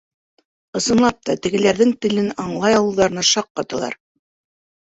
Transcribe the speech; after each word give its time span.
Ысынлап 0.79 1.19
та 1.29 1.35
тегеләрҙең 1.47 1.93
телен 2.05 2.31
аңлай 2.47 2.79
алыуҙарына 2.79 3.25
шаҡ 3.35 3.51
ҡаталар. 3.61 3.99